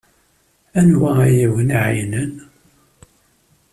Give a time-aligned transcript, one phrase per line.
[0.79, 2.33] Anwa ay awen-iɛeyynen?